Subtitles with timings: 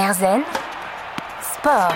[0.00, 0.44] Erzen
[1.42, 1.94] Sport.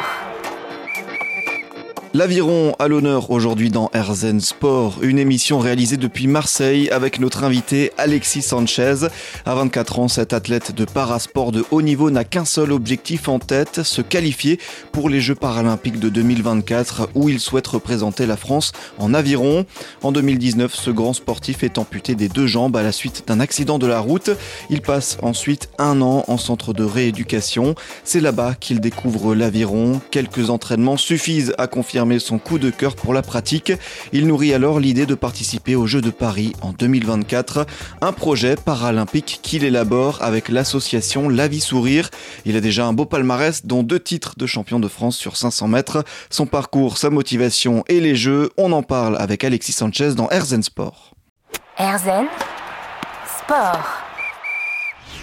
[2.17, 7.91] L'aviron à l'honneur aujourd'hui dans Erzen Sport, une émission réalisée depuis Marseille avec notre invité
[7.99, 9.09] Alexis Sanchez.
[9.45, 13.41] À 24 ans, cet athlète de parasport de haut niveau n'a qu'un seul objectif en
[13.41, 14.61] tête, se qualifier
[14.93, 19.67] pour les Jeux paralympiques de 2024 où il souhaite représenter la France en aviron.
[20.05, 23.81] En 2019, ce grand sportif est amputé des deux jambes à la suite d'un accident
[23.81, 24.31] de la route.
[24.71, 27.75] Il passe ensuite un an en centre de rééducation.
[28.05, 30.01] C'est là-bas qu'il découvre l'aviron.
[30.13, 33.73] Quelques entraînements suffisent à confirmer son coup de cœur pour la pratique.
[34.13, 37.67] Il nourrit alors l'idée de participer aux Jeux de Paris en 2024,
[38.03, 42.11] un projet paralympique qu'il élabore avec l'association La Vie Sourire.
[42.45, 45.69] Il a déjà un beau palmarès, dont deux titres de champion de France sur 500
[45.69, 46.05] mètres.
[46.29, 50.63] Son parcours, sa motivation et les Jeux, on en parle avec Alexis Sanchez dans Erzen
[50.63, 51.15] Sport.
[51.79, 52.27] Erzen
[53.41, 54.03] Sport.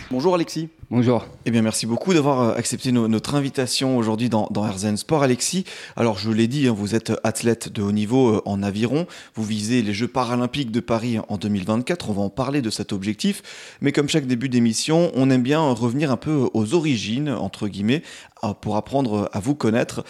[0.10, 0.70] Bonjour Alexis.
[0.92, 1.26] Bonjour.
[1.46, 5.24] Eh bien, merci beaucoup d'avoir euh, accepté notre invitation aujourd'hui dans, dans Herzen Sport.
[5.24, 5.64] Alexis,
[5.96, 9.08] alors je l'ai dit, hein, vous êtes athlète de haut niveau euh, en aviron.
[9.34, 12.10] Vous visez les Jeux paralympiques de Paris en 2024.
[12.10, 13.42] On va en parler de cet objectif.
[13.80, 18.04] Mais comme chaque début d'émission, on aime bien revenir un peu aux origines, entre guillemets,
[18.44, 20.04] euh, pour apprendre à vous connaître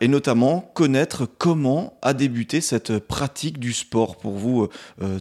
[0.00, 4.68] et notamment connaître comment a débuté cette pratique du sport pour vous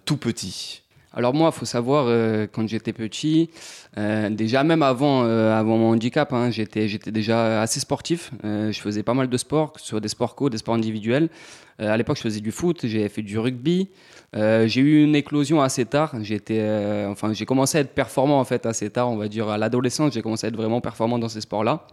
[0.05, 0.82] tout petit.
[1.15, 3.51] Alors moi, il faut savoir, euh, quand j'étais petit,
[3.97, 8.31] euh, déjà même avant, euh, avant mon handicap, hein, j'étais, déjà assez sportif.
[8.43, 11.29] je faisais pas mal de sports, que ce soit des sports co, des sports individuels.
[11.77, 13.89] à l'époque, je faisais du foot, j'ai fait du rugby.
[14.33, 16.15] j'ai eu une éclosion assez tard.
[16.15, 20.13] Enfin, j'ai commencé à être performant en fait assez tard, on va dire à l'adolescence.
[20.13, 21.85] J'ai commencé à être vraiment performant dans ces sports-là.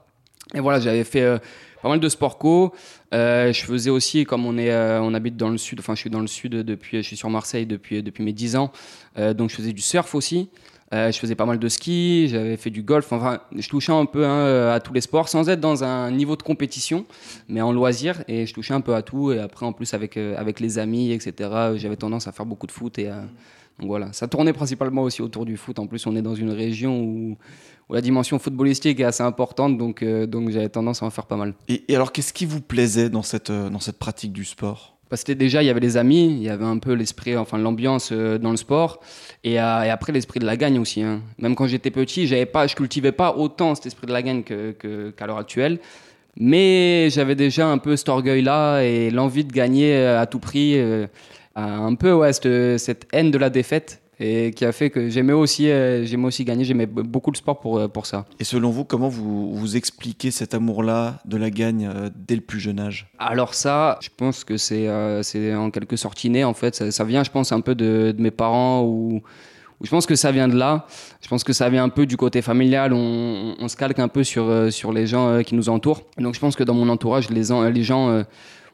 [0.55, 1.41] Et voilà, j'avais fait
[1.83, 2.73] pas mal de sport co.
[3.13, 6.01] Euh, je faisais aussi, comme on, est, euh, on habite dans le sud, enfin je
[6.01, 8.73] suis dans le sud depuis, je suis sur Marseille depuis, depuis mes 10 ans,
[9.19, 10.51] euh, donc je faisais du surf aussi.
[10.93, 14.27] Je faisais pas mal de ski, j'avais fait du golf, enfin je touchais un peu
[14.27, 17.07] hein, à tous les sports sans être dans un niveau de compétition,
[17.49, 20.17] mais en loisir et je touchais un peu à tout et après en plus avec,
[20.17, 21.51] avec les amis, etc.
[21.77, 23.09] J'avais tendance à faire beaucoup de foot et
[23.81, 25.79] donc voilà, ça tournait principalement aussi autour du foot.
[25.79, 27.39] En plus, on est dans une région où,
[27.89, 31.37] la dimension footballistique est assez importante, donc, euh, donc j'avais tendance à en faire pas
[31.37, 31.55] mal.
[31.67, 35.00] Et, alors, qu'est-ce qui vous plaisait dans cette, euh, dans cette pratique du sport?
[35.11, 37.59] Parce que déjà, il y avait les amis, il y avait un peu l'esprit, enfin
[37.59, 39.01] l'ambiance euh, dans le sport,
[39.43, 41.03] et, après l'esprit de la gagne aussi.
[41.03, 41.21] Hein.
[41.39, 44.43] Même quand j'étais petit, j'avais pas, je cultivais pas autant cet esprit de la gagne
[44.43, 45.81] qu'à l'heure actuelle.
[46.37, 50.81] Mais j'avais déjà un peu cet orgueil-là et l'envie de gagner à tout prix,
[51.57, 55.71] un peu ouais, cette haine de la défaite et qui a fait que j'aimais aussi,
[55.71, 58.27] euh, j'aimais aussi gagner, j'aimais beaucoup le sport pour, euh, pour ça.
[58.39, 62.43] Et selon vous, comment vous, vous expliquez cet amour-là de la gagne euh, dès le
[62.43, 63.11] plus jeune âge?
[63.19, 64.89] Alors ça, je pense que c'est
[65.23, 66.91] c'est en quelque sorte inné en fait.
[66.91, 69.23] Ça, vient, je pense, un peu de, de mes parents ou
[69.83, 70.87] je pense que ça vient de là.
[71.23, 72.93] Je pense que ça vient un peu du côté familial.
[72.93, 76.03] On, on se calque un peu sur, sur les gens qui nous entourent.
[76.19, 78.23] Donc je pense que dans mon entourage, les, les gens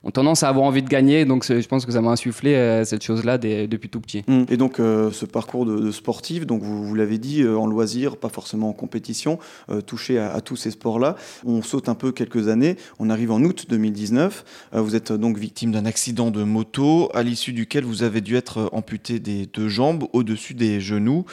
[0.07, 1.25] ont tendance à avoir envie de gagner.
[1.25, 4.25] Donc je pense que ça m'a insufflé euh, cette chose-là depuis tout petit.
[4.29, 4.45] Mmh.
[4.49, 8.29] Et donc euh, ce parcours de, sportif, donc vous, l'avez dit, euh, en loisir, pas
[8.29, 9.39] forcément en compétition,
[9.87, 11.17] touché à, tous ces sports-là.
[11.45, 12.77] On saute un peu quelques années.
[12.99, 14.45] On arrive en août 2019.
[14.73, 18.69] vous êtes donc victime d'un accident de moto à l'issue duquel vous avez dû être
[18.73, 21.25] amputé des deux jambes au-dessus des genoux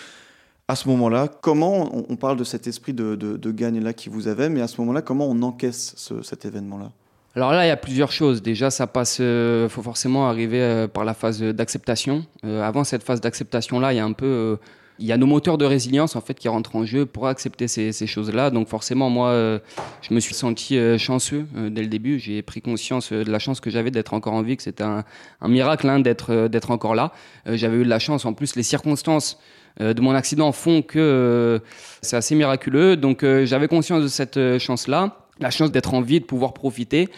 [0.70, 4.48] à ce moment-là, comment on parle de cet esprit de, de, gagne-là qui vous avait,
[4.48, 6.92] mais à ce moment-là, comment on encaisse cet événement-là?
[7.36, 8.44] Alors là, il y a plusieurs choses.
[8.44, 12.26] Déjà, ça passe, euh, faut forcément arriver euh, par la phase d'acceptation.
[12.46, 14.60] Euh, avant cette phase d'acceptation-là, il y a un peu,
[15.00, 17.68] il y a nos moteurs de résilience en fait qui rentrent en jeu pour accepter
[17.68, 18.52] ces, ces choses-là.
[18.52, 19.60] Donc forcément, moi,
[20.04, 22.20] je me suis senti chanceux dès le début.
[22.20, 25.04] J'ai pris conscience de la chance que j'avais d'être encore en vie, que c'était un,
[25.42, 27.12] un, miracle hein, d'être d'être encore là.
[27.48, 28.26] j'avais eu de la chance.
[28.26, 29.40] En plus, les circonstances
[29.80, 31.60] de mon accident font que
[32.04, 32.96] c'est assez miraculeux.
[32.96, 37.10] Donc j'avais conscience de cette chance-là la chance d'être en vie, de pouvoir profiter.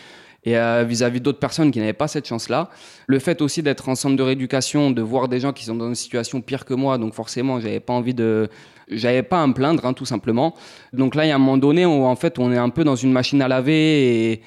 [0.47, 2.69] Et euh, vis-à-vis d'autres personnes qui n'avaient pas cette chance-là.
[3.08, 5.88] Le fait aussi d'être en centre de rééducation, de voir des gens qui sont dans
[5.88, 8.47] une situation pire que moi, donc forcément, j'avais pas envie de,
[8.88, 10.53] j'avais pas à me plaindre, hein, tout simplement.
[10.94, 12.84] Donc là, il y a un moment donné où en fait, on est un peu
[12.84, 14.41] dans une machine à laver et,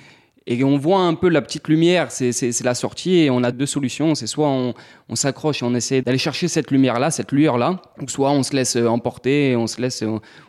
[0.50, 3.67] et on voit un peu la petite lumière, c'est la sortie et on a deux
[3.67, 4.14] solutions.
[4.14, 4.73] C'est soit on,
[5.11, 8.56] on s'accroche et on essaie d'aller chercher cette lumière-là, cette lueur-là, ou soit on se
[8.56, 10.03] laisse emporter et on se laisse,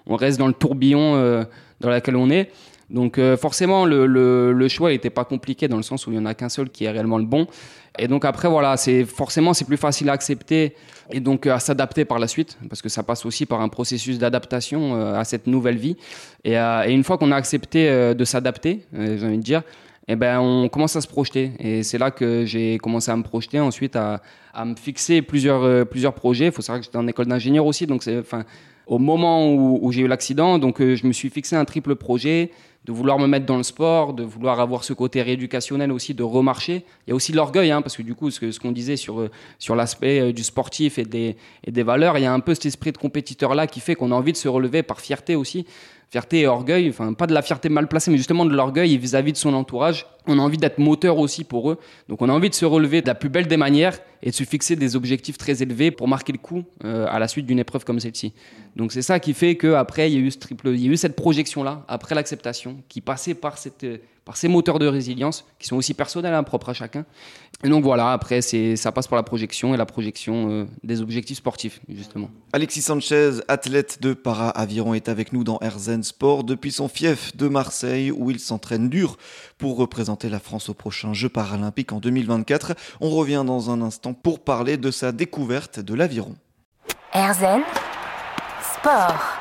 [0.08, 1.44] on, reste dans le tourbillon euh,
[1.82, 2.50] dans lequel on est.
[2.90, 6.26] Donc euh, forcément, le, choix n'était pas compliqué dans le sens où il n'y en
[6.26, 7.48] a qu'un seul qui est réellement le bon.
[7.98, 10.76] Et donc après, voilà, c'est forcément c'est plus facile à accepter
[11.12, 13.70] et donc euh, à s'adapter par la suite, parce que ça passe aussi par un
[13.70, 15.98] processus d'adaptation euh, à cette nouvelle vie.
[16.44, 19.62] Et, une fois qu'on a accepté de s'adapter, j'ai envie de dire,
[20.08, 21.52] eh ben, on commence à se projeter.
[21.60, 24.22] Et c'est là que j'ai commencé à me projeter, ensuite à,
[24.54, 26.46] à me fixer plusieurs, plusieurs projets.
[26.46, 28.46] Il faut savoir que j'étais en école d'ingénieur aussi, donc c'est, enfin,
[28.90, 30.58] au moment où, j'ai eu l'accident.
[30.58, 32.52] Donc, euh, je me suis fixé un triple projet.
[32.86, 36.24] de vouloir me mettre dans le sport, de vouloir avoir ce côté rééducationnel aussi, de
[36.24, 36.86] remarcher.
[37.06, 39.30] Il y a aussi l'orgueil, hein, parce que du coup, ce, qu'on disait sur, euh,
[39.60, 42.56] sur l'aspect euh, du sportif et des, et des valeurs, il y a un peu
[42.56, 45.68] cet esprit de compétiteur-là qui fait qu'on a envie de se relever par fierté aussi.
[46.12, 49.32] Fierté et orgueil, enfin pas de la fierté mal placée, mais justement de l'orgueil vis-à-vis
[49.32, 50.08] de son entourage.
[50.26, 51.78] On a envie d'être moteur aussi pour eux.
[52.08, 54.36] Donc on a envie de se relever de la plus belle des manières et de
[54.36, 57.60] se fixer des objectifs très élevés pour marquer le coup euh, à la suite d'une
[57.60, 58.34] épreuve comme celle-ci.
[58.76, 60.92] Donc c'est ça qui fait qu'après, il y a eu ce triple, il y a
[60.92, 63.86] eu cette projection-là, après l'acceptation, qui passait par cette
[64.30, 67.04] par ces moteurs de résilience qui sont aussi personnels, hein, propres à chacun.
[67.64, 71.02] Et donc voilà, après, c'est, ça passe par la projection et la projection euh, des
[71.02, 72.30] objectifs sportifs, justement.
[72.54, 77.48] Alexis Sanchez, athlète de para-aviron, est avec nous dans Herzen Sport depuis son fief de
[77.48, 79.18] Marseille où il s'entraîne dur
[79.58, 82.76] pour représenter la France au prochain Jeux paralympiques en 2024.
[83.02, 86.36] On revient dans un instant pour parler de sa découverte de l'aviron.
[87.14, 87.64] Herzen
[88.76, 89.40] Sport.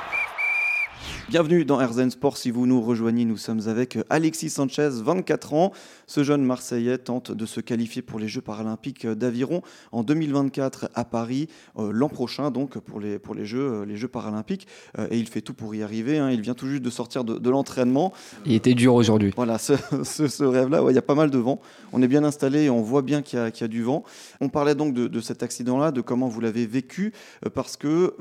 [1.28, 2.38] Bienvenue dans Herzen Sport.
[2.38, 5.72] Si vous nous rejoignez, nous sommes avec Alexis Sanchez, 24 ans.
[6.06, 9.60] Ce jeune Marseillais tente de se qualifier pour les Jeux paralympiques d'aviron
[9.92, 13.98] en 2024 à Paris, euh, l'an prochain donc pour les, pour les, Jeux, euh, les
[13.98, 14.66] Jeux paralympiques.
[14.98, 16.16] Euh, et il fait tout pour y arriver.
[16.16, 16.30] Hein.
[16.30, 18.14] Il vient tout juste de sortir de, l'entraînement.
[18.46, 19.34] Il était dur aujourd'hui.
[19.36, 21.60] Voilà, ce, ce, rêve-là, il y a pas mal de vent.
[21.92, 24.02] On est bien installé et on voit bien qu'il y, y, a du vent.
[24.40, 27.12] On parlait donc de, de cet accident-là, de comment vous l'avez vécu,
[27.52, 28.14] parce que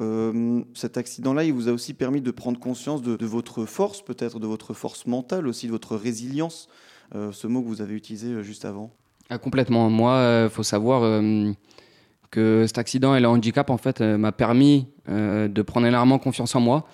[0.73, 4.47] cet accident-là, il vous a aussi permis de prendre conscience de, votre force, peut-être de
[4.47, 6.67] votre force mentale, aussi de votre résilience,
[7.15, 8.91] euh, ce mot que vous avez utilisé euh, juste avant
[9.29, 9.89] ah, Complètement.
[9.89, 11.21] Moi, il euh, faut savoir
[12.31, 16.59] que cet accident et le handicap, en fait, m'a permis de prendre énormément confiance en
[16.59, 16.85] moi.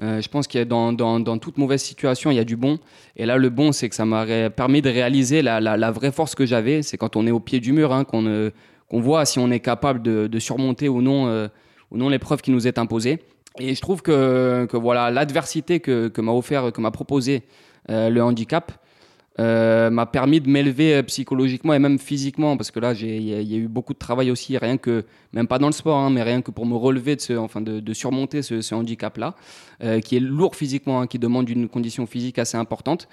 [0.00, 2.78] je pense qu'il y a dans, dans, toute mauvaise situation, il y a du bon.
[3.16, 6.44] Et là, le bon, c'est que ça m'a permis de réaliser la, vraie force que
[6.44, 6.82] j'avais.
[6.82, 8.50] C'est quand on est au pied du mur hein, qu'on
[8.90, 11.48] qu'on voit si on est capable de, de surmonter ou non,
[11.90, 13.20] ou non l'épreuve qui nous est imposée.
[13.60, 17.44] Et je trouve que, voilà l'adversité que, m'a offert, que m'a proposé
[17.90, 18.72] euh, le handicap
[19.40, 23.34] euh, m'a permis de m'élever euh, psychologiquement et même physiquement parce que là il y,
[23.34, 26.22] a eu beaucoup de travail aussi rien que même pas dans le sport hein, mais
[26.22, 29.34] rien que pour me relever de enfin de, surmonter ce, handicap là
[30.02, 33.08] qui est lourd physiquement hein, qui demande une condition physique assez importante.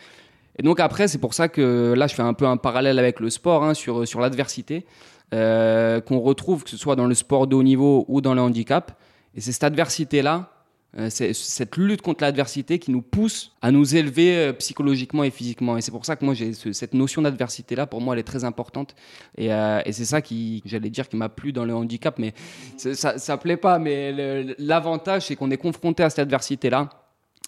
[0.60, 3.20] Et donc après c'est pour ça que là je fais un peu un parallèle avec
[3.20, 4.86] le sport hein, sur l'adversité
[5.32, 8.96] qu'on retrouve que ce soit dans le sport de haut niveau ou dans le handicap
[9.36, 10.50] et c'est cette adversité-là,
[10.98, 15.78] euh, cette lutte contre l'adversité qui nous pousse à nous élever euh, psychologiquement et physiquement.
[15.78, 18.94] Et c'est pour ça que moi, cette notion d'adversité-là, pour moi, elle est très importante.
[19.38, 22.20] Et, euh, et c'est ça qui, j'allais dire, qui m'a plu dans le handicap.
[22.20, 22.34] Mais
[22.76, 23.80] ça ne plaît pas.
[23.80, 26.90] Mais l'avantage, c'est qu'on est confronté à cette adversité-là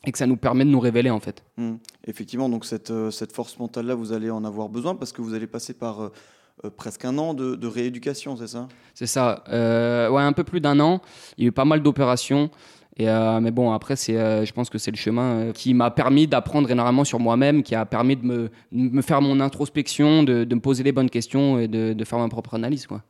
[0.05, 1.43] et que ça nous permet de nous révéler en fait.
[1.57, 1.75] Mmh.
[2.07, 2.91] Effectivement, donc cette,
[3.33, 6.11] force mentale-là, vous allez en avoir besoin parce que vous allez passer par
[6.69, 8.67] presque un an de, rééducation, c'est ça?
[8.93, 9.43] C'est ça.
[9.49, 11.01] Euh, ouais, un peu plus d'un an.
[11.37, 12.49] Il y a eu pas mal d'opérations.
[12.97, 15.73] Et euh, mais bon, après, c'est, euh, je pense que c'est le chemin euh, qui
[15.73, 20.21] m'a permis d'apprendre énormément sur moi-même, qui a permis de me, me faire mon introspection,
[20.21, 22.85] de, de, me poser les bonnes questions et de, de faire ma propre analyse.
[22.85, 23.01] Quoi.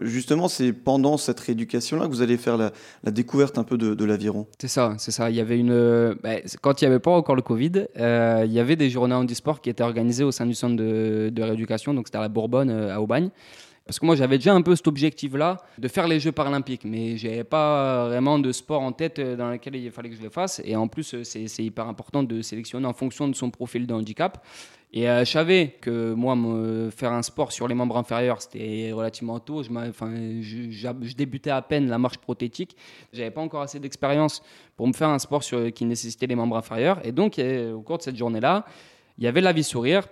[0.00, 2.72] justement, c'est pendant cette rééducation-là que vous allez faire la,
[3.04, 4.46] la découverte un peu de, l'aviron.
[4.58, 5.30] C'est ça, c'est ça.
[5.30, 8.58] Il y avait une, bah, quand il n'y avait pas encore le Covid, il y
[8.58, 12.08] avait des journées handisport qui étaient organisées au sein du centre de, de rééducation, donc
[12.08, 13.30] c'était à la Bourbonne, à Aubagne.
[13.88, 17.16] Parce que moi, j'avais déjà un peu cet objectif-là de faire les Jeux paralympiques, mais
[17.16, 20.20] je n'avais pas vraiment de sport en tête euh, dans lequel il fallait que je
[20.20, 20.60] le fasse.
[20.62, 23.94] Et en plus, euh, c'est hyper important de sélectionner en fonction de son profil de
[23.94, 24.44] handicap.
[24.92, 26.36] Et euh, je savais que moi,
[26.94, 29.62] faire un sport sur les membres inférieurs, c'était relativement tôt.
[29.62, 32.76] Je, enfin, je, débutais à peine la marche prothétique.
[33.14, 34.42] J'avais pas encore assez d'expérience
[34.76, 35.42] pour me faire un sport
[35.74, 37.00] qui nécessitait les membres inférieurs.
[37.06, 38.66] Et donc, au cours de cette journée-là,
[39.16, 40.06] il y avait La Vie Sourire,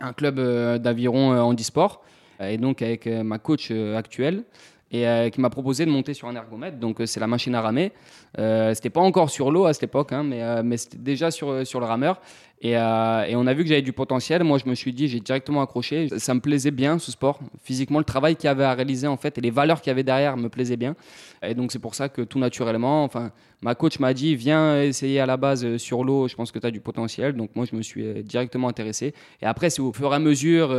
[0.00, 0.40] un club
[0.80, 2.02] d'aviron handisport
[2.40, 4.44] et donc avec euh, ma coach euh, actuelle
[4.90, 6.78] et euh, qui m'a proposé de monter sur un ergomètre.
[6.78, 7.92] Donc c'est la machine à ramer.
[8.36, 11.80] c'était pas encore sur l'eau à cette époque, hein, mais, mais c'était déjà sur, sur
[11.80, 12.20] le rameur.
[12.64, 14.42] Euh, et, on a vu que j'avais du potentiel.
[14.42, 16.08] Moi, je me suis dit, j'ai directement accroché.
[16.18, 17.40] Ça me plaisait bien ce sport.
[17.62, 19.92] Physiquement, le travail qu'il y avait à réaliser en fait et les valeurs qu'il y
[19.92, 20.96] avait derrière me plaisaient bien.
[21.42, 25.20] Et donc, c'est pour ça que tout naturellement, enfin, ma coach m'a dit, viens essayer
[25.20, 26.26] à la base euh, sur l'eau.
[26.26, 27.34] Je pense que tu as du potentiel.
[27.34, 29.12] Donc, moi, je me suis euh, directement intéressé.
[29.42, 30.70] Et après, c'est au fur et à mesure.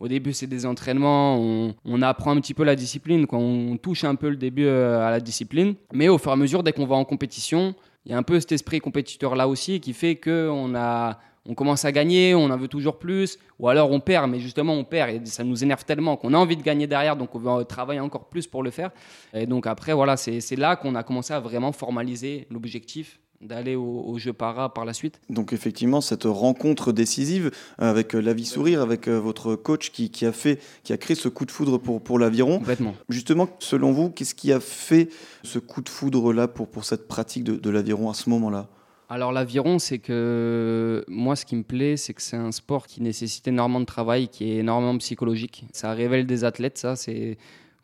[0.00, 1.38] au début, c'est des entraînements.
[1.84, 3.26] On, apprend un petit peu la discipline.
[3.32, 5.74] On touche un peu le début à la discipline.
[5.92, 7.74] Mais au fur et à mesure, dès qu'on va en compétition,
[8.06, 11.54] il y a un peu cet esprit compétiteur là aussi qui fait qu'on a on
[11.54, 14.82] commence à gagner, on en veut toujours plus, ou alors on perd, mais justement on
[14.82, 17.64] perd et ça nous énerve tellement qu'on a envie de gagner derrière, donc on veut
[17.64, 18.90] travailler encore plus pour le faire.
[19.32, 24.16] Et donc après, voilà, c'est là qu'on a commencé à vraiment formaliser l'objectif d'aller au,
[24.18, 25.20] jeu para par la suite.
[25.30, 30.10] Donc effectivement, cette rencontre décisive avec euh, la vie sourire, avec euh, votre coach qui,
[30.24, 32.58] a fait, qui a créé ce coup de foudre pour, pour l'aviron.
[32.58, 32.94] Complètement.
[33.08, 35.08] Justement, selon vous, qu'est-ce qui a fait
[35.42, 38.68] ce coup de foudre là pour, pour cette pratique de, de l'aviron à ce moment-là?
[39.08, 43.02] Alors l'aviron, c'est que moi, ce qui me plaît, c'est que c'est un sport qui
[43.02, 45.64] nécessite énormément de travail, qui est énormément psychologique.
[45.72, 46.96] Ça révèle des athlètes, ça.
[46.96, 47.38] C'est,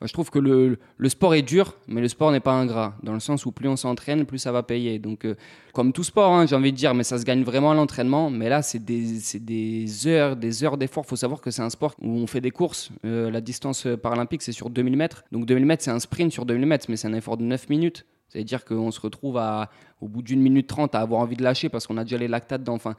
[0.04, 0.78] je trouve que le,
[1.09, 3.76] sport est dur, mais le sport n'est pas ingrat, dans le sens où plus on
[3.76, 4.99] s'entraîne, plus ça va payer.
[4.99, 5.35] Donc, euh,
[5.73, 8.30] comme tout sport, hein, j'ai envie de dire, mais ça se gagne vraiment à l'entraînement.
[8.30, 11.04] Mais là, c'est des, heures, des heures d'effort.
[11.06, 12.90] Il faut savoir que c'est un sport où on fait des courses.
[13.04, 15.25] Euh, la distance paralympique, c'est sur 2000 mètres.
[15.32, 17.68] Donc 2000 mètres, c'est un sprint sur 2000 mètres, mais c'est un effort de 9
[17.68, 18.06] minutes.
[18.28, 19.38] C'est-à-dire qu'on se retrouve
[20.00, 22.28] au bout d'une minute trente à avoir envie de lâcher parce qu'on a déjà les
[22.28, 22.75] lactates dedans.
[22.75, 22.97] Enfin,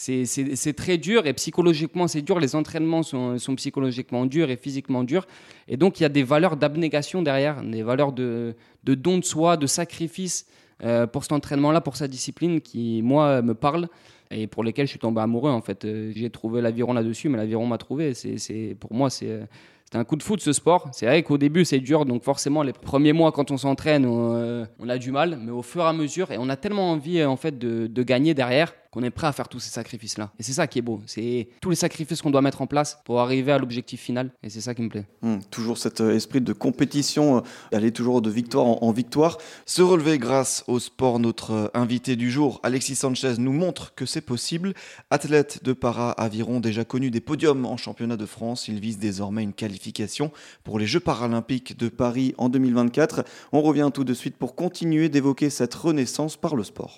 [0.00, 2.40] c'est très dur et psychologiquement c'est dur.
[2.40, 5.26] Les entraînements sont, psychologiquement durs et physiquement durs.
[5.68, 8.54] Et donc il y a des valeurs d'abnégation derrière, des valeurs de,
[8.84, 10.46] don de soi, de sacrifice
[10.82, 13.88] euh, pour cet entraînement-là, pour sa discipline qui, moi, me parle
[14.30, 15.84] et pour lesquelles je suis tombé amoureux en fait.
[15.84, 18.14] Euh, j'ai trouvé l'aviron là-dessus, mais l'aviron m'a trouvé.
[18.14, 19.46] C'est Pour moi, c'est
[19.92, 20.88] un coup de foot ce sport.
[20.92, 24.34] C'est vrai qu'au début c'est dur, donc forcément les premiers mois quand on s'entraîne, on,
[24.34, 27.22] euh, a du mal, mais au fur et à mesure, et on a tellement envie
[27.22, 30.32] en fait de gagner derrière qu'on est prêt à faire tous ces sacrifices-là.
[30.38, 31.00] Et c'est ça qui est beau.
[31.06, 34.32] C'est tous les sacrifices qu'on doit mettre en place pour arriver à l'objectif final.
[34.42, 35.06] Et c'est ça qui me plaît.
[35.22, 37.40] Hum, toujours cet euh, esprit de compétition, euh,
[37.72, 39.38] aller toujours de victoire en, victoire.
[39.66, 44.06] Se relever grâce au sport, notre euh, invité du jour, Alexis Sanchez, nous montre que
[44.06, 44.74] c'est possible.
[45.10, 49.52] Athlète de para-aviron déjà connu des podiums en championnat de France, il vise désormais une
[49.52, 50.32] qualification
[50.64, 53.24] pour les Jeux paralympiques de Paris en 2024.
[53.52, 56.88] On revient tout de suite pour continuer d'évoquer cette renaissance par le sport.